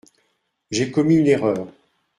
J’ai 0.71 0.89
commis 0.89 1.17
une 1.17 1.27
erreur. 1.27 1.67